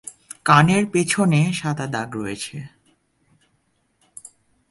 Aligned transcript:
কানের 0.45 0.83
পেছনে 0.91 1.39
সাদা 1.53 1.85
দাগ 1.87 2.09
রয়েছে। 2.15 2.57